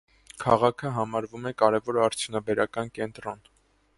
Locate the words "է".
1.51-1.51